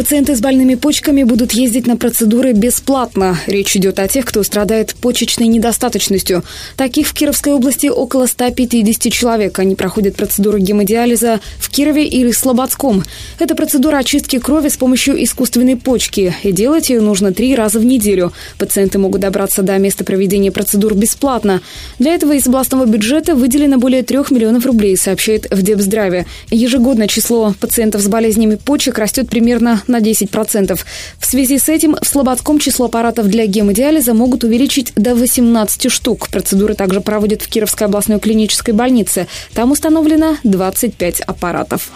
Пациенты 0.00 0.34
с 0.34 0.40
больными 0.40 0.76
почками 0.76 1.24
будут 1.24 1.52
ездить 1.52 1.86
на 1.86 1.94
процедуры 1.94 2.52
бесплатно. 2.54 3.38
Речь 3.46 3.76
идет 3.76 3.98
о 3.98 4.08
тех, 4.08 4.24
кто 4.24 4.42
страдает 4.42 4.94
почечной 4.94 5.46
недостаточностью. 5.46 6.42
Таких 6.78 7.08
в 7.08 7.12
Кировской 7.12 7.52
области 7.52 7.88
около 7.88 8.24
150 8.24 9.12
человек. 9.12 9.58
Они 9.58 9.74
проходят 9.74 10.16
процедуру 10.16 10.56
гемодиализа 10.56 11.40
в 11.58 11.68
Кирове 11.68 12.06
или 12.06 12.32
Слободском. 12.32 13.04
Это 13.38 13.54
процедура 13.54 13.98
очистки 13.98 14.38
крови 14.38 14.70
с 14.70 14.78
помощью 14.78 15.22
искусственной 15.22 15.76
почки. 15.76 16.34
И 16.44 16.50
делать 16.50 16.88
ее 16.88 17.02
нужно 17.02 17.34
три 17.34 17.54
раза 17.54 17.78
в 17.78 17.84
неделю. 17.84 18.32
Пациенты 18.56 18.96
могут 18.98 19.20
добраться 19.20 19.60
до 19.60 19.76
места 19.76 20.02
проведения 20.02 20.50
процедур 20.50 20.94
бесплатно. 20.94 21.60
Для 21.98 22.14
этого 22.14 22.32
из 22.32 22.46
областного 22.46 22.86
бюджета 22.86 23.34
выделено 23.34 23.76
более 23.76 24.02
трех 24.02 24.30
миллионов 24.30 24.64
рублей, 24.64 24.96
сообщает 24.96 25.46
в 25.50 25.60
Депздраве. 25.60 26.24
Ежегодно 26.50 27.06
число 27.06 27.54
пациентов 27.60 28.00
с 28.00 28.08
болезнями 28.08 28.54
почек 28.54 28.96
растет 28.96 29.28
примерно 29.28 29.82
на 29.90 30.00
10%. 30.00 30.78
В 31.18 31.26
связи 31.26 31.58
с 31.58 31.68
этим 31.68 31.96
в 32.00 32.06
Слободском 32.06 32.58
число 32.58 32.86
аппаратов 32.86 33.28
для 33.28 33.46
гемодиализа 33.46 34.14
могут 34.14 34.44
увеличить 34.44 34.92
до 34.96 35.14
18 35.14 35.90
штук. 35.90 36.28
Процедуры 36.28 36.74
также 36.74 37.00
проводят 37.00 37.42
в 37.42 37.48
Кировской 37.48 37.86
областной 37.86 38.20
клинической 38.20 38.74
больнице. 38.74 39.26
Там 39.54 39.70
установлено 39.72 40.36
25 40.44 41.20
аппаратов. 41.20 41.90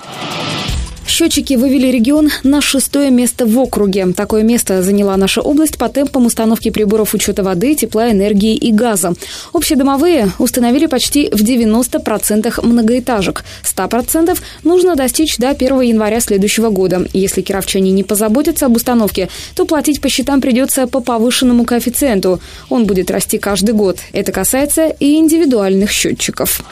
Счетчики 1.07 1.55
вывели 1.55 1.89
регион 1.89 2.31
на 2.43 2.61
шестое 2.61 3.11
место 3.11 3.47
в 3.47 3.59
округе. 3.59 4.13
Такое 4.17 4.43
место 4.43 4.83
заняла 4.83 5.17
наша 5.17 5.43
область 5.43 5.79
по 5.79 5.89
темпам 5.89 6.27
установки 6.27 6.71
приборов 6.71 7.15
учета 7.15 7.43
воды, 7.43 7.75
тепла, 7.75 8.11
энергии 8.11 8.57
и 8.57 8.73
газа. 8.73 9.15
Общедомовые 9.53 10.31
установили 10.39 10.87
почти 10.87 11.29
в 11.31 11.43
90% 11.43 12.67
многоэтажек. 12.67 13.45
100% 13.63 14.39
нужно 14.65 14.97
достичь 14.97 15.37
до 15.37 15.51
1 15.51 15.81
января 15.83 16.21
следующего 16.21 16.71
года. 16.71 17.07
Если 17.13 17.43
кировчане 17.43 17.93
не 17.93 18.03
позаботятся 18.03 18.67
об 18.67 18.77
установке, 18.77 19.29
то 19.55 19.67
платить 19.67 20.01
по 20.01 20.09
счетам 20.09 20.41
придется 20.41 20.87
по 20.87 21.01
повышенному 21.01 21.65
коэффициенту. 21.65 22.41
Он 22.71 22.87
будет 22.87 23.11
расти 23.11 23.39
каждый 23.39 23.75
год. 23.75 23.99
Это 24.13 24.33
касается 24.33 24.87
и 24.87 25.17
индивидуальных 25.17 25.91
счетчиков. 25.91 26.63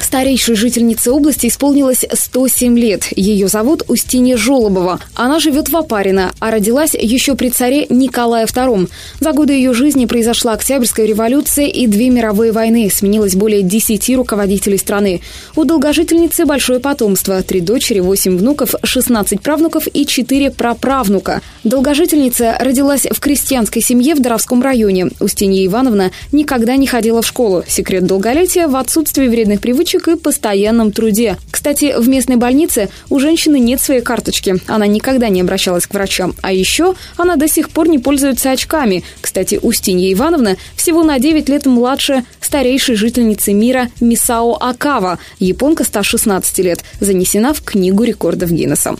Старейшей 0.00 0.54
жительнице 0.54 1.10
области 1.10 1.48
исполнилось 1.48 2.04
107 2.10 2.78
лет. 2.78 3.08
Ее 3.16 3.48
зовут 3.48 3.82
Устинья 3.88 4.36
Жолобова. 4.36 5.00
Она 5.14 5.40
живет 5.40 5.68
в 5.68 5.76
Апарино, 5.76 6.32
а 6.38 6.50
родилась 6.50 6.94
еще 6.94 7.34
при 7.34 7.50
царе 7.50 7.86
Николае 7.90 8.46
II. 8.46 8.88
За 9.20 9.32
годы 9.32 9.54
ее 9.54 9.74
жизни 9.74 10.06
произошла 10.06 10.52
Октябрьская 10.52 11.06
революция 11.06 11.66
и 11.66 11.86
две 11.86 12.10
мировые 12.10 12.52
войны. 12.52 12.88
Сменилось 12.92 13.34
более 13.34 13.62
10 13.62 14.16
руководителей 14.16 14.78
страны. 14.78 15.20
У 15.56 15.64
долгожительницы 15.64 16.46
большое 16.46 16.80
потомство. 16.80 17.42
Три 17.42 17.60
дочери, 17.60 18.00
восемь 18.00 18.38
внуков, 18.38 18.74
16 18.82 19.40
правнуков 19.40 19.88
и 19.92 20.06
четыре 20.06 20.50
праправнука. 20.50 21.42
Долгожительница 21.64 22.56
родилась 22.60 23.06
в 23.10 23.20
крестьянской 23.20 23.82
семье 23.82 24.14
в 24.14 24.20
Доровском 24.20 24.62
районе. 24.62 25.08
Устинья 25.20 25.66
Ивановна 25.66 26.12
никогда 26.32 26.76
не 26.76 26.86
ходила 26.86 27.20
в 27.20 27.26
школу. 27.26 27.64
Секрет 27.66 28.06
долголетия 28.06 28.68
в 28.68 28.76
отсутствии 28.76 29.28
вредных 29.28 29.60
привычек 29.60 29.87
привычек 29.88 30.08
и 30.08 30.16
постоянном 30.16 30.92
труде. 30.92 31.36
Кстати, 31.50 31.94
в 31.98 32.08
местной 32.08 32.36
больнице 32.36 32.90
у 33.08 33.18
женщины 33.18 33.58
нет 33.58 33.80
своей 33.80 34.02
карточки. 34.02 34.56
Она 34.66 34.86
никогда 34.86 35.28
не 35.28 35.40
обращалась 35.40 35.86
к 35.86 35.94
врачам. 35.94 36.34
А 36.42 36.52
еще 36.52 36.94
она 37.16 37.36
до 37.36 37.48
сих 37.48 37.70
пор 37.70 37.88
не 37.88 37.98
пользуется 37.98 38.50
очками. 38.50 39.02
Кстати, 39.20 39.58
Устинья 39.60 40.12
Ивановна 40.12 40.56
всего 40.76 41.02
на 41.02 41.18
9 41.18 41.48
лет 41.48 41.66
младше 41.66 42.24
старейшей 42.40 42.96
жительницы 42.96 43.54
мира 43.54 43.88
Мисао 44.00 44.56
Акава. 44.60 45.18
Японка 45.38 45.84
116 45.84 46.58
лет. 46.58 46.84
Занесена 47.00 47.54
в 47.54 47.62
Книгу 47.62 48.04
рекордов 48.04 48.50
Гиннесса. 48.50 48.96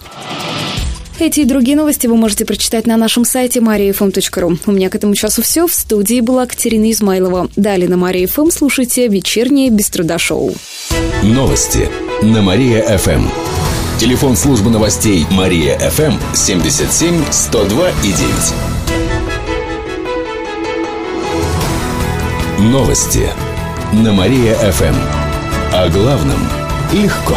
Эти 1.21 1.41
и 1.41 1.45
другие 1.45 1.77
новости 1.77 2.07
вы 2.07 2.17
можете 2.17 2.45
прочитать 2.45 2.87
на 2.87 2.97
нашем 2.97 3.25
сайте 3.25 3.59
mariafm.ru. 3.59 4.57
У 4.67 4.71
меня 4.71 4.89
к 4.89 4.95
этому 4.95 5.17
часу 5.17 5.43
все. 5.43 5.67
В 5.67 5.75
студии 5.75 6.21
была 6.21 6.47
Катерина 6.47 6.89
Измайлова. 6.93 7.51
Далее 7.57 7.89
на 7.89 7.97
Мария 7.97 8.29
ФМ 8.29 8.51
слушайте 8.51 9.09
вечернее 9.09 9.71
без 9.71 9.91
труда 9.91 10.17
шоу. 10.19 10.55
Новости 11.25 11.89
на 12.23 12.41
Мария-ФМ. 12.41 13.27
Телефон 13.99 14.37
службы 14.37 14.71
новостей 14.71 15.27
Мария-ФМ 15.33 16.19
77 16.35 17.25
102 17.33 17.91
и 17.91 18.13
9. 18.13 18.25
Новости 22.71 23.29
на 23.93 24.13
Мария-ФМ. 24.13 24.95
О 25.73 25.89
главном 25.89 26.49
легко. 26.93 27.37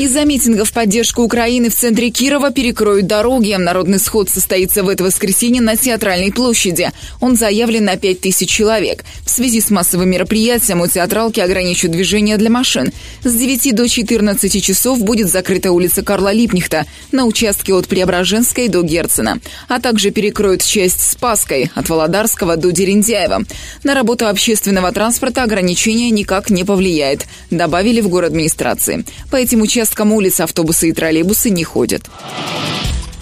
Из-за 0.00 0.24
митингов 0.24 0.70
в 0.70 0.72
поддержку 0.72 1.20
Украины 1.20 1.68
в 1.68 1.74
центре 1.74 2.08
Кирова 2.08 2.50
перекроют 2.50 3.06
дороги. 3.06 3.52
Народный 3.52 3.98
сход 3.98 4.30
состоится 4.30 4.82
в 4.82 4.88
это 4.88 5.04
воскресенье 5.04 5.60
на 5.60 5.76
Театральной 5.76 6.32
площади. 6.32 6.90
Он 7.20 7.36
заявлен 7.36 7.84
на 7.84 7.98
5000 7.98 8.48
человек. 8.48 9.04
В 9.26 9.28
связи 9.28 9.60
с 9.60 9.68
массовым 9.68 10.08
мероприятием 10.08 10.80
у 10.80 10.86
театралки 10.86 11.40
ограничат 11.40 11.90
движение 11.90 12.38
для 12.38 12.48
машин. 12.48 12.90
С 13.24 13.34
9 13.34 13.74
до 13.74 13.86
14 13.86 14.64
часов 14.64 15.00
будет 15.00 15.28
закрыта 15.28 15.70
улица 15.70 16.02
Карла 16.02 16.32
Липнихта 16.32 16.86
на 17.12 17.26
участке 17.26 17.74
от 17.74 17.86
Преображенской 17.86 18.68
до 18.68 18.80
Герцена, 18.80 19.38
а 19.68 19.80
также 19.80 20.12
перекроют 20.12 20.64
часть 20.64 21.10
Спаской 21.10 21.70
от 21.74 21.90
Володарского 21.90 22.56
до 22.56 22.72
Дерендяева. 22.72 23.44
На 23.84 23.94
работу 23.94 24.28
общественного 24.28 24.92
транспорта 24.92 25.42
ограничения 25.42 26.08
никак 26.08 26.48
не 26.48 26.64
повлияет, 26.64 27.26
добавили 27.50 28.00
в 28.00 28.08
город 28.08 28.30
администрации. 28.30 29.04
По 29.30 29.36
этим 29.36 29.60
участкам 29.60 29.89
участкам 29.90 30.12
улиц 30.12 30.38
автобусы 30.38 30.88
и 30.88 30.92
троллейбусы 30.92 31.50
не 31.50 31.64
ходят. 31.64 32.08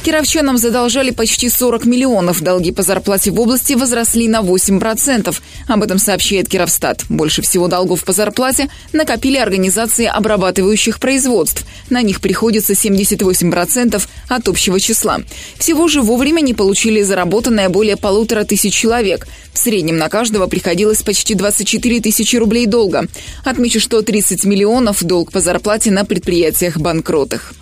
Кировчанам 0.09 0.57
задолжали 0.57 1.11
почти 1.11 1.51
40 1.51 1.85
миллионов. 1.85 2.41
Долги 2.41 2.73
по 2.73 2.81
зарплате 2.81 3.31
в 3.31 3.39
области 3.39 3.75
возросли 3.75 4.27
на 4.27 4.41
8%. 4.41 5.37
Об 5.67 5.83
этом 5.83 5.99
сообщает 5.99 6.49
Кировстат. 6.49 7.05
Больше 7.11 7.43
всего 7.43 7.69
долгов 7.69 8.05
по 8.05 8.15
зарплате 8.15 8.71
накопили 8.95 9.37
организации 9.37 10.07
обрабатывающих 10.07 10.99
производств. 10.99 11.67
На 11.91 12.01
них 12.01 12.23
приходится 12.23 12.73
78% 12.73 14.03
от 14.29 14.49
общего 14.49 14.81
числа. 14.81 15.19
Всего 15.59 15.89
же 15.89 16.01
вовремя 16.01 16.41
не 16.41 16.55
получили 16.55 17.03
заработанное 17.03 17.69
более 17.69 17.99
полутора 17.99 18.45
тысяч 18.45 18.73
человек. 18.73 19.29
В 19.53 19.59
среднем 19.59 19.99
на 19.99 20.09
каждого 20.09 20.47
приходилось 20.47 21.03
почти 21.03 21.35
24 21.35 22.01
тысячи 22.01 22.37
рублей 22.37 22.65
долга. 22.65 23.09
Отмечу, 23.45 23.79
что 23.79 24.01
30 24.01 24.47
миллионов 24.47 25.05
долг 25.05 25.33
по 25.33 25.41
зарплате 25.41 25.91
на 25.91 26.07
предприятиях-банкротах. 26.07 27.53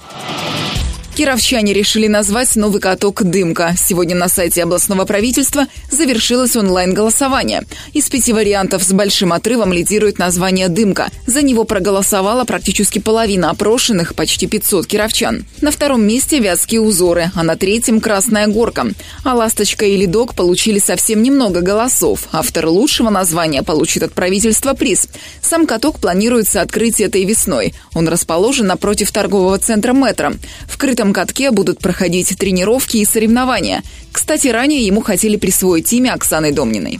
Кировчане 1.16 1.72
решили 1.72 2.08
назвать 2.08 2.54
новый 2.56 2.78
каток 2.78 3.22
«Дымка». 3.22 3.74
Сегодня 3.82 4.14
на 4.14 4.28
сайте 4.28 4.62
областного 4.62 5.06
правительства 5.06 5.66
завершилось 5.90 6.56
онлайн-голосование. 6.56 7.62
Из 7.94 8.06
пяти 8.10 8.34
вариантов 8.34 8.82
с 8.82 8.92
большим 8.92 9.32
отрывом 9.32 9.72
лидирует 9.72 10.18
название 10.18 10.68
«Дымка». 10.68 11.08
За 11.26 11.40
него 11.40 11.64
проголосовала 11.64 12.44
практически 12.44 12.98
половина 12.98 13.48
опрошенных, 13.48 14.14
почти 14.14 14.46
500 14.46 14.86
кировчан. 14.86 15.46
На 15.62 15.70
втором 15.70 16.06
месте 16.06 16.38
«Вятские 16.38 16.82
узоры», 16.82 17.30
а 17.34 17.42
на 17.42 17.56
третьем 17.56 18.02
«Красная 18.02 18.46
горка». 18.46 18.86
А 19.24 19.34
«Ласточка» 19.34 19.86
и 19.86 19.96
«Ледок» 19.96 20.34
получили 20.34 20.78
совсем 20.78 21.22
немного 21.22 21.62
голосов. 21.62 22.28
Автор 22.30 22.66
лучшего 22.66 23.08
названия 23.08 23.62
получит 23.62 24.02
от 24.02 24.12
правительства 24.12 24.74
приз. 24.74 25.08
Сам 25.40 25.66
каток 25.66 25.98
планируется 25.98 26.60
открыть 26.60 27.00
этой 27.00 27.24
весной. 27.24 27.72
Он 27.94 28.06
расположен 28.06 28.66
напротив 28.66 29.12
торгового 29.12 29.56
центра 29.56 29.94
«Метро». 29.94 30.32
В 30.68 30.76
крытом 30.76 31.05
этом 31.06 31.12
катке 31.12 31.52
будут 31.52 31.78
проходить 31.78 32.36
тренировки 32.36 32.96
и 32.96 33.04
соревнования. 33.04 33.82
Кстати, 34.10 34.48
ранее 34.48 34.84
ему 34.84 35.02
хотели 35.02 35.36
присвоить 35.36 35.92
имя 35.92 36.14
Оксаны 36.14 36.52
Домниной. 36.52 36.98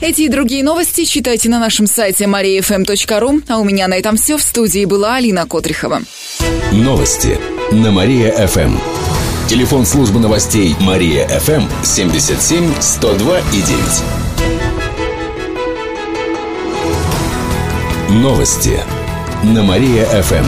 Эти 0.00 0.22
и 0.22 0.28
другие 0.28 0.64
новости 0.64 1.04
читайте 1.04 1.48
на 1.48 1.60
нашем 1.60 1.86
сайте 1.86 2.24
mariafm.ru. 2.24 3.42
А 3.48 3.58
у 3.58 3.64
меня 3.64 3.86
на 3.88 3.94
этом 3.94 4.16
все. 4.16 4.36
В 4.36 4.42
студии 4.42 4.84
была 4.84 5.16
Алина 5.16 5.46
Котрихова. 5.46 6.02
Новости 6.72 7.38
на 7.70 7.92
Мария-ФМ. 7.92 8.76
Телефон 9.48 9.86
службы 9.86 10.18
новостей 10.18 10.74
Мария-ФМ 10.80 11.84
77 11.84 12.80
102 12.80 13.38
и 13.38 13.62
9. 18.10 18.22
Новости 18.22 18.80
на 19.44 19.62
Мария-ФМ. 19.62 20.46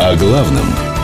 О 0.00 0.16
главном– 0.16 0.66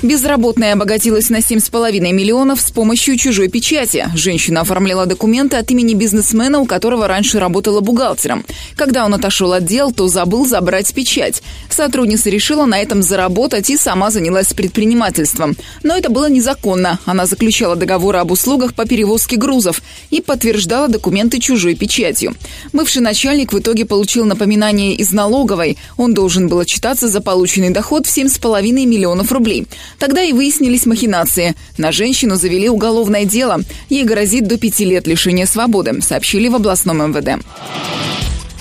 Безработная 0.00 0.74
обогатилась 0.74 1.28
на 1.28 1.38
7,5 1.38 1.98
миллионов 2.12 2.60
с 2.60 2.70
помощью 2.70 3.16
чужой 3.16 3.48
печати. 3.48 4.08
Женщина 4.14 4.60
оформляла 4.60 5.06
документы 5.06 5.56
от 5.56 5.68
имени 5.72 5.94
бизнесмена, 5.94 6.60
у 6.60 6.66
которого 6.66 7.08
раньше 7.08 7.40
работала 7.40 7.80
бухгалтером. 7.80 8.44
Когда 8.76 9.04
он 9.04 9.14
отошел 9.14 9.52
от 9.52 9.64
дел, 9.64 9.90
то 9.90 10.06
забыл 10.06 10.46
забрать 10.46 10.94
печать. 10.94 11.42
Сотрудница 11.68 12.30
решила 12.30 12.64
на 12.64 12.78
этом 12.78 13.02
заработать 13.02 13.70
и 13.70 13.76
сама 13.76 14.12
занялась 14.12 14.52
предпринимательством. 14.52 15.56
Но 15.82 15.96
это 15.96 16.10
было 16.10 16.30
незаконно. 16.30 17.00
Она 17.04 17.26
заключала 17.26 17.74
договоры 17.74 18.18
об 18.18 18.30
услугах 18.30 18.74
по 18.74 18.86
перевозке 18.86 19.36
грузов 19.36 19.82
и 20.10 20.20
подтверждала 20.20 20.86
документы 20.86 21.40
чужой 21.40 21.74
печатью. 21.74 22.36
Бывший 22.72 23.02
начальник 23.02 23.52
в 23.52 23.58
итоге 23.58 23.84
получил 23.84 24.24
напоминание 24.26 24.94
из 24.94 25.10
налоговой. 25.10 25.76
Он 25.96 26.14
должен 26.14 26.46
был 26.46 26.60
отчитаться 26.60 27.08
за 27.08 27.20
полученный 27.20 27.70
доход 27.70 28.06
в 28.06 28.16
7,5 28.16 28.62
миллионов 28.86 29.32
рублей. 29.32 29.66
Тогда 29.98 30.22
и 30.22 30.32
выяснились 30.32 30.86
махинации. 30.86 31.54
На 31.76 31.92
женщину 31.92 32.36
завели 32.36 32.68
уголовное 32.68 33.24
дело. 33.24 33.60
Ей 33.88 34.04
грозит 34.04 34.46
до 34.46 34.58
пяти 34.58 34.84
лет 34.84 35.06
лишения 35.06 35.46
свободы, 35.46 36.00
сообщили 36.02 36.48
в 36.48 36.54
областном 36.54 37.10
МВД. 37.10 37.44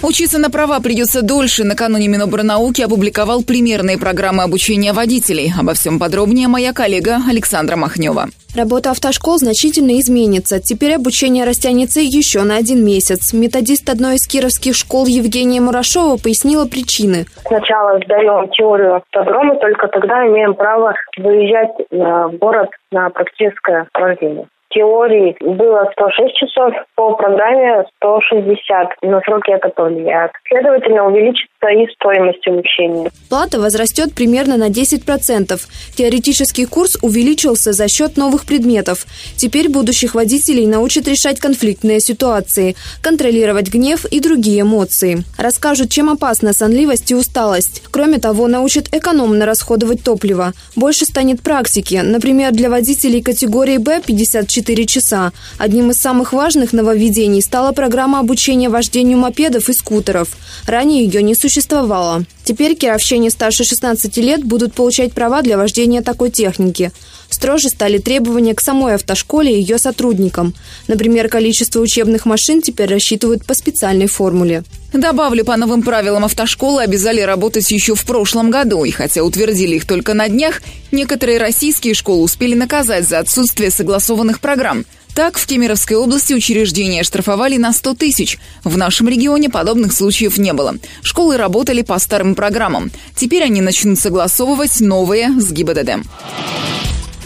Учиться 0.04 0.40
на 0.40 0.52
права 0.52 0.80
придется 0.80 1.24
дольше. 1.24 1.64
Накануне 1.64 2.08
Миноборнауки 2.08 2.84
опубликовал 2.84 3.44
примерные 3.44 3.98
программы 3.98 4.44
обучения 4.44 4.94
водителей. 4.94 5.52
Обо 5.60 5.74
всем 5.74 5.98
подробнее 5.98 6.48
моя 6.48 6.72
коллега 6.72 7.18
Александра 7.28 7.76
Махнева. 7.76 8.26
Работа 8.56 8.92
автошкол 8.92 9.40
значительно 9.40 10.00
изменится. 10.00 10.60
Теперь 10.62 10.96
обучение 10.96 11.46
растянется 11.46 12.00
еще 12.00 12.44
на 12.44 12.58
один 12.58 12.86
месяц. 12.86 13.34
Методист 13.34 13.90
одной 13.90 14.16
из 14.16 14.28
кировских 14.28 14.76
школ 14.76 15.08
Евгения 15.08 15.62
Мурашова 15.62 16.18
пояснила 16.18 16.66
причины. 16.66 17.26
Сначала 17.48 18.00
сдаем 18.06 18.50
теорию 18.50 18.96
автодрома, 18.98 19.56
только 19.56 19.88
тогда 19.88 20.28
имеем 20.28 20.54
право 20.54 20.94
выезжать 21.18 21.74
в 21.90 22.38
город 22.38 22.70
на 22.92 23.10
практическое 23.10 23.88
вождение 23.94 24.46
теории 24.70 25.36
было 25.42 25.90
106 25.94 26.36
часов, 26.36 26.74
по 26.96 27.14
программе 27.16 27.86
160. 27.98 29.02
На 29.04 29.22
сроки 29.22 29.52
повлияет. 29.76 30.32
Следовательно, 30.48 31.08
увеличится 31.08 31.70
и 31.70 31.88
стоимость 31.94 32.48
обучения. 32.48 33.10
Плата 33.30 33.60
возрастет 33.60 34.14
примерно 34.14 34.58
на 34.58 34.70
10%. 34.70 35.60
Теоретический 35.96 36.66
курс 36.66 36.98
увеличился 37.02 37.72
за 37.74 37.88
счет 37.88 38.18
новых 38.18 38.46
предметов. 38.46 39.06
Теперь 39.36 39.70
будущих 39.70 40.16
водителей 40.16 40.68
научат 40.68 41.08
решать 41.08 41.40
конфликтные 41.40 42.00
ситуации, 42.00 42.76
контролировать 43.02 43.72
гнев 43.72 44.06
и 44.06 44.20
другие 44.20 44.62
эмоции. 44.62 45.24
Расскажут, 45.38 45.90
чем 45.90 46.10
опасна 46.10 46.54
сонливость 46.54 47.12
и 47.12 47.16
усталость. 47.16 47.84
Кроме 47.92 48.20
того, 48.20 48.48
научат 48.48 48.94
экономно 48.94 49.46
расходовать 49.46 50.04
топливо. 50.04 50.54
Больше 50.76 51.06
станет 51.06 51.42
практики. 51.42 52.02
Например, 52.04 52.52
для 52.52 52.70
водителей 52.70 53.22
категории 53.22 53.78
Б 53.78 54.02
54 54.06 54.57
24 54.58 54.86
часа. 54.86 55.32
Одним 55.58 55.92
из 55.92 55.98
самых 55.98 56.34
важных 56.34 56.74
нововведений 56.74 57.42
стала 57.42 57.74
программа 57.74 58.20
обучения 58.20 58.70
вождению 58.70 59.20
мопедов 59.20 59.70
и 59.70 59.74
скутеров. 59.74 60.30
Ранее 60.66 61.04
ее 61.04 61.22
не 61.22 61.36
существовало. 61.36 62.26
Теперь 62.44 62.76
кировчане 62.76 63.30
старше 63.30 63.64
16 63.64 64.18
лет 64.18 64.44
будут 64.44 64.74
получать 64.74 65.14
права 65.14 65.42
для 65.42 65.58
вождения 65.58 66.02
такой 66.02 66.32
техники. 66.32 66.92
Строже 67.30 67.70
стали 67.70 67.98
требования 68.00 68.56
к 68.56 68.62
самой 68.62 68.96
автошколе 68.96 69.54
и 69.54 69.60
ее 69.60 69.78
сотрудникам. 69.78 70.56
Например, 70.88 71.28
количество 71.30 71.80
учебных 71.80 72.26
машин 72.26 72.62
теперь 72.62 72.90
рассчитывают 72.90 73.46
по 73.46 73.54
специальной 73.54 74.08
формуле. 74.08 74.64
Добавлю, 74.94 75.44
по 75.44 75.58
новым 75.58 75.84
правилам 75.84 76.24
автошколы 76.26 76.82
обязали 76.82 77.20
работать 77.20 77.70
еще 77.72 77.94
в 77.94 78.06
прошлом 78.06 78.50
году, 78.50 78.86
и 78.86 78.92
хотя 78.92 79.24
утвердили 79.24 79.76
их 79.76 79.86
только 79.86 80.14
на 80.14 80.30
днях, 80.30 80.62
некоторые 80.92 81.40
российские 81.40 81.94
школы 81.94 82.24
успели 82.24 82.56
наказать 82.56 83.08
за 83.08 83.20
отсутствие 83.20 83.70
согласованных 83.70 84.40
программ. 84.40 84.86
Так, 85.14 85.38
в 85.40 85.48
Кемеровской 85.48 85.98
области 85.98 86.34
учреждения 86.34 87.04
штрафовали 87.04 87.58
на 87.58 87.74
100 87.74 87.96
тысяч. 87.96 88.38
В 88.64 88.78
нашем 88.78 89.08
регионе 89.08 89.50
подобных 89.50 89.92
случаев 89.92 90.38
не 90.38 90.54
было. 90.54 90.76
Школы 91.02 91.38
работали 91.38 91.82
по 91.82 91.98
старым 91.98 92.36
программам. 92.36 92.92
Теперь 93.16 93.44
они 93.44 93.62
начнут 93.62 93.98
согласовывать 93.98 94.80
новые 94.80 95.30
с 95.30 95.52
ГИБДД. 95.52 96.06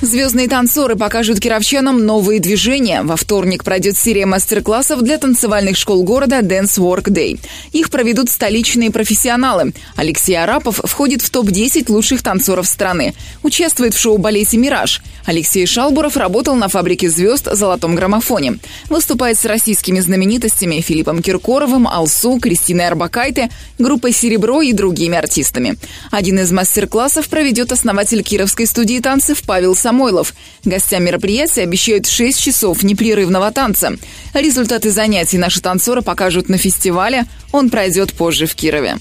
Звездные 0.02 0.48
танцоры 0.48 0.96
покажут 0.96 1.40
кировчанам 1.40 2.04
новые 2.04 2.40
движения. 2.40 3.04
Во 3.04 3.16
вторник 3.16 3.64
пройдет 3.64 3.96
серия 3.96 4.26
мастер-классов 4.26 5.04
для 5.04 5.20
танцевальных 5.20 5.78
школ 5.78 6.04
города 6.04 6.40
Dance 6.40 6.80
Work 6.80 7.10
Day. 7.10 7.40
Их 7.72 7.92
проведут 7.92 8.32
столичные 8.32 8.90
профессионалы. 8.90 9.74
Алексей 9.96 10.34
Арапов 10.34 10.82
входит 10.84 11.22
в 11.22 11.30
топ-10 11.30 11.92
лучших 11.92 12.24
танцоров 12.24 12.66
страны. 12.66 13.14
Участвует 13.44 13.94
в 13.94 14.00
шоу-балете 14.00 14.58
«Мираж». 14.58 15.04
Алексей 15.24 15.68
Шалбуров 15.68 16.18
работал 16.18 16.56
на 16.56 16.68
фабрике 16.68 17.08
звезд 17.08 17.48
«Золотом 17.52 17.94
граммофоне». 17.94 18.58
Выступает 18.90 19.38
с 19.38 19.46
российскими 19.46 20.00
знаменитостями 20.00 20.82
Филиппом 20.82 21.22
Киркоровым, 21.22 21.88
Алсу, 21.88 22.40
Кристиной 22.40 22.88
Арбакайте, 22.88 23.52
группой 23.78 24.14
«Серебро» 24.14 24.64
и 24.64 24.74
другими 24.74 25.16
артистами. 25.16 25.78
Один 26.10 26.40
из 26.40 26.52
мастер-классов 26.52 27.30
проведет 27.30 27.72
основатель 27.72 28.24
кировской 28.24 28.66
студии 28.66 29.00
танцев 29.00 29.44
Павел 29.46 29.76
Самарин 29.76 29.91
Самойлов. 29.92 30.34
Гостям 30.64 31.04
мероприятия 31.04 31.64
обещают 31.64 32.08
6 32.08 32.40
часов 32.40 32.82
непрерывного 32.82 33.52
танца. 33.52 33.98
Результаты 34.34 34.90
занятий 34.90 35.38
наши 35.38 35.60
танцоры 35.60 36.02
покажут 36.02 36.48
на 36.48 36.58
фестивале. 36.58 37.26
Он 37.52 37.70
пройдет 37.70 38.14
позже 38.14 38.46
в 38.46 38.56
Кирове. 38.56 38.96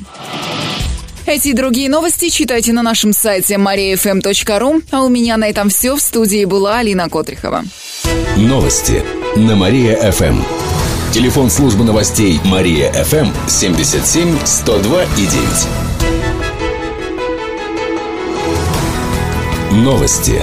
Эти 1.26 1.48
и 1.48 1.52
другие 1.52 1.88
новости 1.88 2.28
читайте 2.28 2.72
на 2.72 2.82
нашем 2.82 3.12
сайте 3.12 3.54
mariafm.ru. 3.54 4.82
А 4.90 5.04
у 5.04 5.08
меня 5.08 5.36
на 5.36 5.48
этом 5.48 5.68
все. 5.70 5.94
В 5.94 6.00
студии 6.00 6.44
была 6.44 6.78
Алина 6.78 7.08
Котрихова. 7.08 7.64
Новости 8.36 9.04
на 9.36 9.54
Мария-ФМ. 9.54 10.42
Телефон 11.12 11.50
службы 11.50 11.84
новостей 11.84 12.40
Мария-ФМ 12.44 13.28
77 13.46 14.38
102 14.44 15.04
и 15.04 15.26
9. 15.26 15.90
Новости 19.84 20.42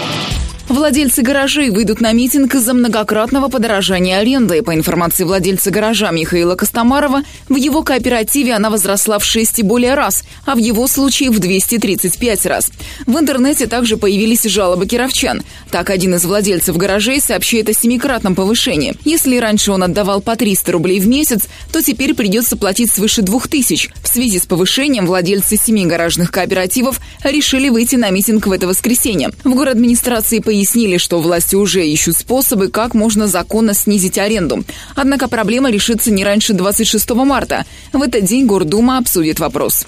Владельцы 0.71 1.21
гаражей 1.21 1.69
выйдут 1.69 1.99
на 1.99 2.13
митинг 2.13 2.55
из-за 2.55 2.73
многократного 2.73 3.49
подорожания 3.49 4.19
аренды. 4.19 4.61
По 4.61 4.73
информации 4.73 5.25
владельца 5.25 5.69
гаража 5.69 6.11
Михаила 6.11 6.55
Костомарова, 6.55 7.23
в 7.49 7.55
его 7.57 7.83
кооперативе 7.83 8.53
она 8.53 8.69
возросла 8.69 9.19
в 9.19 9.25
6 9.25 9.59
и 9.59 9.63
более 9.63 9.95
раз, 9.95 10.23
а 10.45 10.55
в 10.55 10.59
его 10.59 10.87
случае 10.87 11.29
в 11.29 11.39
235 11.39 12.45
раз. 12.45 12.71
В 13.05 13.19
интернете 13.19 13.67
также 13.67 13.97
появились 13.97 14.43
жалобы 14.43 14.87
кировчан. 14.87 15.43
Так, 15.71 15.89
один 15.89 16.15
из 16.15 16.23
владельцев 16.23 16.77
гаражей 16.77 17.19
сообщает 17.19 17.67
о 17.67 17.73
семикратном 17.73 18.33
повышении. 18.33 18.95
Если 19.03 19.35
раньше 19.39 19.73
он 19.73 19.83
отдавал 19.83 20.21
по 20.21 20.37
300 20.37 20.71
рублей 20.71 21.01
в 21.01 21.07
месяц, 21.07 21.49
то 21.73 21.81
теперь 21.81 22.13
придется 22.13 22.55
платить 22.55 22.93
свыше 22.93 23.23
2000. 23.23 23.91
В 24.01 24.07
связи 24.07 24.39
с 24.39 24.45
повышением 24.45 25.05
владельцы 25.05 25.57
семи 25.57 25.85
гаражных 25.85 26.31
кооперативов 26.31 27.01
решили 27.25 27.67
выйти 27.67 27.97
на 27.97 28.09
митинг 28.09 28.47
в 28.47 28.51
это 28.53 28.67
воскресенье. 28.67 29.31
В 29.43 29.53
город 29.53 29.73
администрации 29.73 30.39
пояснили, 30.39 30.60
пояснили, 30.61 30.97
что 30.97 31.19
власти 31.19 31.55
уже 31.55 31.87
ищут 31.87 32.17
способы, 32.17 32.67
как 32.67 32.93
можно 32.93 33.25
законно 33.27 33.73
снизить 33.73 34.19
аренду. 34.19 34.63
Однако 34.95 35.27
проблема 35.27 35.71
решится 35.71 36.11
не 36.11 36.23
раньше 36.23 36.53
26 36.53 37.09
марта. 37.11 37.65
В 37.93 38.01
этот 38.03 38.25
день 38.25 38.45
Гордума 38.45 38.99
обсудит 38.99 39.39
вопрос. 39.39 39.87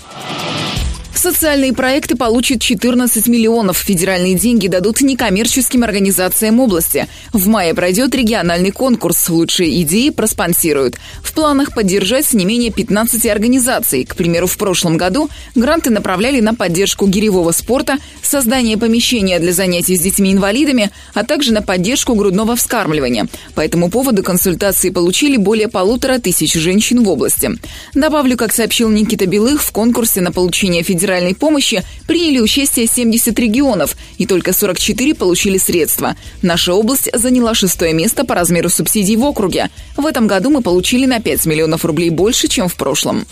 Социальные 1.16 1.74
проекты 1.74 2.16
получат 2.16 2.60
14 2.60 3.28
миллионов. 3.28 3.78
Федеральные 3.78 4.34
деньги 4.34 4.68
дадут 4.68 5.02
некоммерческим 5.02 5.84
организациям 5.84 6.60
области. 6.60 7.08
В 7.32 7.48
мае 7.48 7.74
пройдет 7.76 8.16
региональный 8.16 8.72
конкурс. 8.72 9.30
Лучшие 9.30 9.84
идеи 9.84 10.10
проспонсируют. 10.10 10.98
В 11.22 11.34
планах 11.34 11.74
поддержать 11.74 12.34
не 12.34 12.46
менее 12.46 12.72
15 12.72 13.28
организаций. 13.28 14.06
К 14.06 14.16
примеру, 14.16 14.48
в 14.48 14.58
прошлом 14.58 14.98
году 14.98 15.30
гранты 15.56 15.92
направляли 15.92 16.42
на 16.42 16.56
поддержку 16.56 17.08
гиревого 17.08 17.52
спорта, 17.52 17.98
создание 18.22 18.78
помещения 18.78 19.40
для 19.40 19.54
занятий 19.54 19.96
с 19.96 20.02
детьми-инвалидами, 20.02 20.92
а 21.14 21.24
также 21.24 21.54
на 21.54 21.62
поддержку 21.62 22.16
грудного 22.16 22.56
вскармливания. 22.56 23.28
По 23.54 23.62
этому 23.62 23.90
поводу 23.90 24.24
консультации 24.24 24.90
получили 24.90 25.38
более 25.38 25.68
полутора 25.68 26.18
тысяч 26.18 26.54
женщин 26.54 27.04
в 27.04 27.10
области. 27.10 27.52
Добавлю, 27.94 28.36
как 28.36 28.52
сообщил 28.52 28.90
Никита 28.90 29.28
Белых, 29.28 29.62
в 29.62 29.72
конкурсе 29.72 30.20
на 30.22 30.32
получение 30.32 30.82
федерального 30.84 31.03
федеральной 31.04 31.36
помощи 31.36 31.84
приняли 32.08 32.40
участие 32.40 32.88
70 32.88 33.38
регионов, 33.38 33.98
и 34.18 34.26
только 34.26 34.54
44 34.54 35.14
получили 35.16 35.58
средства. 35.58 36.16
Наша 36.42 36.74
область 36.74 37.10
заняла 37.14 37.54
шестое 37.54 37.92
место 37.92 38.24
по 38.24 38.36
размеру 38.36 38.70
субсидий 38.70 39.18
в 39.18 39.24
округе. 39.26 39.70
В 39.98 40.06
этом 40.06 40.28
году 40.28 40.50
мы 40.50 40.62
получили 40.62 41.06
на 41.06 41.20
5 41.20 41.46
миллионов 41.46 41.84
рублей 41.84 42.10
больше, 42.10 42.48
чем 42.48 42.70
в 42.70 42.76
прошлом. 42.76 43.26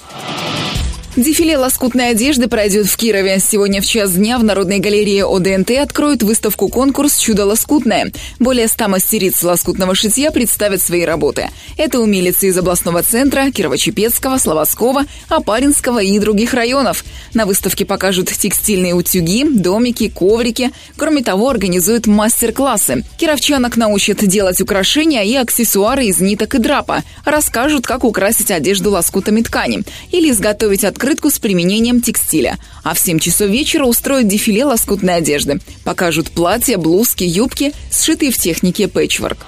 Дефиле 1.17 1.57
лоскутной 1.57 2.11
одежды 2.11 2.47
пройдет 2.47 2.87
в 2.87 2.95
Кирове. 2.95 3.37
Сегодня 3.41 3.81
в 3.81 3.85
час 3.85 4.13
дня 4.13 4.37
в 4.37 4.45
Народной 4.45 4.79
галерее 4.79 5.25
ОДНТ 5.25 5.71
откроют 5.71 6.23
выставку-конкурс 6.23 7.17
«Чудо 7.17 7.45
лоскутное». 7.45 8.13
Более 8.39 8.69
ста 8.69 8.87
мастериц 8.87 9.43
лоскутного 9.43 9.93
шитья 9.93 10.31
представят 10.31 10.81
свои 10.81 11.03
работы. 11.03 11.49
Это 11.75 11.99
умелицы 11.99 12.47
из 12.47 12.57
областного 12.57 13.03
центра, 13.03 13.49
Кирово-Чепецкого, 13.49 14.39
Слободского, 14.39 15.03
Апаринского 15.27 16.01
и 16.01 16.17
других 16.17 16.53
районов. 16.53 17.03
На 17.33 17.45
выставке 17.45 17.83
покажут 17.83 18.29
текстильные 18.29 18.93
утюги, 18.93 19.43
домики, 19.43 20.07
коврики. 20.07 20.71
Кроме 20.95 21.23
того, 21.23 21.49
организуют 21.49 22.07
мастер-классы. 22.07 23.03
Кировчанок 23.17 23.75
научат 23.75 24.25
делать 24.25 24.61
украшения 24.61 25.23
и 25.23 25.35
аксессуары 25.35 26.05
из 26.05 26.21
ниток 26.21 26.55
и 26.55 26.59
драпа. 26.59 27.03
Расскажут, 27.25 27.85
как 27.85 28.05
украсить 28.05 28.49
одежду 28.49 28.91
лоскутами 28.91 29.41
ткани 29.41 29.83
или 30.11 30.31
изготовить 30.31 30.85
от 30.85 31.00
открытку 31.01 31.31
с 31.31 31.39
применением 31.39 31.99
текстиля. 31.99 32.59
А 32.83 32.93
в 32.93 32.99
7 32.99 33.17
часов 33.17 33.49
вечера 33.49 33.85
устроят 33.85 34.27
дефиле 34.27 34.65
лоскутной 34.65 35.15
одежды. 35.15 35.59
Покажут 35.83 36.29
платья, 36.29 36.77
блузки, 36.77 37.23
юбки, 37.23 37.73
сшитые 37.91 38.31
в 38.31 38.37
технике 38.37 38.87
пэтчворк. 38.87 39.47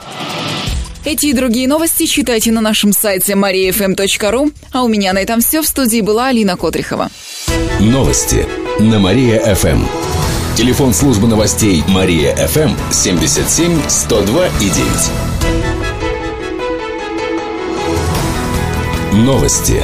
Эти 1.05 1.27
и 1.27 1.33
другие 1.33 1.67
новости 1.67 2.07
читайте 2.07 2.51
на 2.51 2.59
нашем 2.59 2.91
сайте 2.91 3.33
mariafm.ru. 3.33 4.51
А 4.71 4.81
у 4.81 4.87
меня 4.87 5.13
на 5.13 5.19
этом 5.19 5.41
все. 5.41 5.61
В 5.61 5.67
студии 5.67 6.01
была 6.01 6.29
Алина 6.29 6.57
Котрихова. 6.57 7.11
Новости 7.79 8.47
на 8.79 8.97
Мария-ФМ. 8.97 9.85
Телефон 10.57 10.91
службы 10.95 11.27
новостей 11.27 11.83
Мария-ФМ 11.87 12.71
77 12.91 13.79
102 13.87 14.47
и 14.47 14.69
9. 14.69 14.79
Новости 19.23 19.83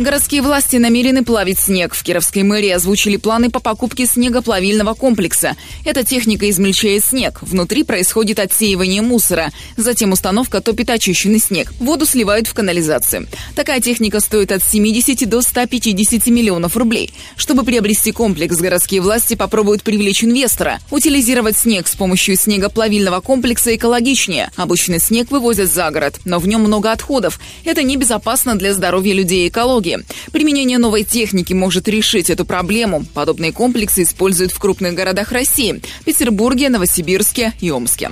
Городские 0.00 0.40
власти 0.40 0.76
намерены 0.76 1.22
плавить 1.22 1.58
снег. 1.58 1.92
В 1.92 2.02
Кировской 2.02 2.42
мэрии 2.42 2.70
озвучили 2.70 3.18
планы 3.18 3.50
по 3.50 3.60
покупке 3.60 4.06
снегоплавильного 4.06 4.94
комплекса. 4.94 5.56
Эта 5.84 6.04
техника 6.04 6.48
измельчает 6.48 7.04
снег. 7.04 7.42
Внутри 7.42 7.82
происходит 7.84 8.38
отсеивание 8.38 9.02
мусора. 9.02 9.52
Затем 9.76 10.12
установка 10.12 10.62
топит 10.62 10.88
очищенный 10.88 11.38
снег. 11.38 11.74
Воду 11.78 12.06
сливают 12.06 12.46
в 12.46 12.54
канализацию. 12.54 13.28
Такая 13.54 13.82
техника 13.82 14.20
стоит 14.20 14.52
от 14.52 14.62
70 14.62 15.28
до 15.28 15.42
150 15.42 16.28
миллионов 16.28 16.78
рублей. 16.78 17.12
Чтобы 17.36 17.62
приобрести 17.62 18.10
комплекс, 18.10 18.56
городские 18.56 19.02
власти 19.02 19.34
попробуют 19.34 19.82
привлечь 19.82 20.24
инвестора. 20.24 20.80
Утилизировать 20.90 21.58
снег 21.58 21.86
с 21.86 21.94
помощью 21.94 22.36
снегоплавильного 22.36 23.20
комплекса 23.20 23.76
экологичнее. 23.76 24.50
Обычный 24.56 24.98
снег 24.98 25.30
вывозят 25.30 25.70
за 25.70 25.90
город, 25.90 26.20
но 26.24 26.38
в 26.38 26.48
нем 26.48 26.62
много 26.62 26.90
отходов. 26.90 27.38
Это 27.66 27.82
небезопасно 27.82 28.54
для 28.54 28.72
здоровья 28.72 29.12
людей 29.12 29.44
и 29.44 29.48
экологии 29.50 29.89
технологии. 29.90 30.04
Применение 30.32 30.78
новой 30.78 31.04
техники 31.04 31.52
может 31.52 31.88
решить 31.88 32.30
эту 32.30 32.44
проблему. 32.44 33.04
Подобные 33.14 33.52
комплексы 33.52 34.02
используют 34.02 34.52
в 34.52 34.58
крупных 34.58 34.94
городах 34.94 35.32
России– 35.32 35.80
Петербурге, 36.04 36.68
Новосибирске 36.68 37.52
и 37.60 37.70
Омске. 37.70 38.10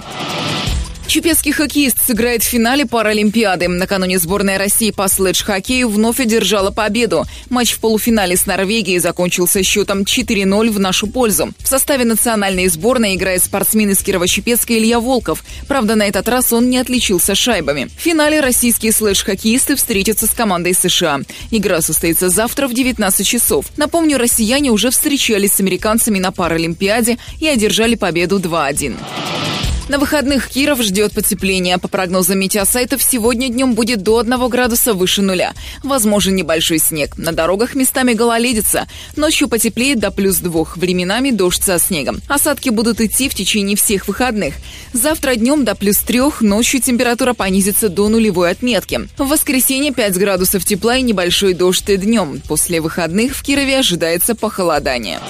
Чепецкий 1.08 1.52
хоккеист 1.52 2.02
сыграет 2.06 2.42
в 2.42 2.46
финале 2.46 2.84
Паралимпиады. 2.84 3.66
Накануне 3.66 4.18
сборная 4.18 4.58
России 4.58 4.90
по 4.90 5.08
слэдж-хоккею 5.08 5.88
вновь 5.88 6.20
одержала 6.20 6.70
победу. 6.70 7.24
Матч 7.48 7.72
в 7.72 7.78
полуфинале 7.78 8.36
с 8.36 8.44
Норвегией 8.44 8.98
закончился 8.98 9.62
счетом 9.62 10.02
4-0 10.02 10.70
в 10.70 10.78
нашу 10.78 11.06
пользу. 11.06 11.48
В 11.60 11.66
составе 11.66 12.04
национальной 12.04 12.68
сборной 12.68 13.14
играет 13.14 13.42
спортсмен 13.42 13.88
из 13.88 14.02
Кирово-Чепецка 14.02 14.76
Илья 14.76 15.00
Волков. 15.00 15.44
Правда, 15.66 15.94
на 15.94 16.06
этот 16.06 16.28
раз 16.28 16.52
он 16.52 16.68
не 16.68 16.76
отличился 16.76 17.34
шайбами. 17.34 17.88
В 17.96 18.02
финале 18.02 18.40
российские 18.40 18.92
слэдж-хоккеисты 18.92 19.76
встретятся 19.76 20.26
с 20.26 20.30
командой 20.30 20.74
США. 20.74 21.20
Игра 21.50 21.80
состоится 21.80 22.28
завтра 22.28 22.68
в 22.68 22.74
19 22.74 23.26
часов. 23.26 23.64
Напомню, 23.78 24.18
россияне 24.18 24.70
уже 24.70 24.90
встречались 24.90 25.54
с 25.54 25.60
американцами 25.60 26.18
на 26.18 26.32
Паралимпиаде 26.32 27.16
и 27.40 27.48
одержали 27.48 27.94
победу 27.94 28.38
2-1. 28.38 28.94
На 29.88 29.98
выходных 29.98 30.48
Киров 30.48 30.82
ждет 30.82 31.12
потепление. 31.12 31.78
По 31.78 31.88
прогнозам 31.88 32.38
метеосайтов, 32.38 33.02
сегодня 33.02 33.48
днем 33.48 33.72
будет 33.72 34.02
до 34.02 34.18
1 34.18 34.48
градуса 34.48 34.92
выше 34.92 35.22
нуля. 35.22 35.54
Возможен 35.82 36.36
небольшой 36.36 36.78
снег. 36.78 37.16
На 37.16 37.32
дорогах 37.32 37.74
местами 37.74 38.12
гололедица. 38.12 38.86
Ночью 39.16 39.48
потеплеет 39.48 39.98
до 39.98 40.10
плюс 40.10 40.36
двух. 40.36 40.76
Временами 40.76 41.30
дождь 41.30 41.62
со 41.62 41.78
снегом. 41.78 42.20
Осадки 42.28 42.68
будут 42.68 43.00
идти 43.00 43.30
в 43.30 43.34
течение 43.34 43.76
всех 43.78 44.08
выходных. 44.08 44.54
Завтра 44.92 45.36
днем 45.36 45.64
до 45.64 45.74
плюс 45.74 45.96
трех, 45.98 46.42
ночью 46.42 46.82
температура 46.82 47.32
понизится 47.32 47.88
до 47.88 48.08
нулевой 48.10 48.50
отметки. 48.50 49.08
В 49.16 49.26
воскресенье 49.28 49.92
5 49.94 50.18
градусов 50.18 50.66
тепла 50.66 50.98
и 50.98 51.02
небольшой 51.02 51.54
дождь 51.54 51.86
днем. 51.86 52.42
После 52.46 52.82
выходных 52.82 53.34
в 53.34 53.42
Кирове 53.42 53.78
ожидается 53.78 54.34
похолодание. 54.34 55.20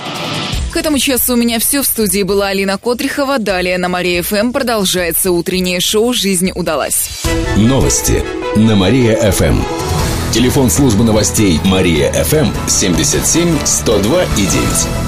К 0.73 0.77
этому 0.77 0.99
часу 0.99 1.35
у 1.35 1.37
меня 1.37 1.59
все. 1.59 1.83
В 1.83 1.87
студии 1.87 2.23
была 2.23 2.49
Алина 2.49 2.79
Котрихова. 2.79 3.39
Далее 3.39 3.79
на 3.79 3.89
Мария 3.89 4.23
ФМ 4.23 4.53
продолжается 4.53 5.33
утреннее 5.33 5.81
шоу 5.81 6.13
«Жизнь 6.13 6.51
удалась». 6.55 7.23
Новости 7.57 8.23
на 8.57 8.77
Мария 8.77 9.31
ФМ. 9.31 9.63
Телефон 10.33 10.71
службы 10.71 11.05
новостей 11.05 11.59
Мария 11.65 12.13
ФМ 12.13 12.49
77 12.69 13.59
102 13.65 14.25
и 14.25 14.47
9. 14.47 15.08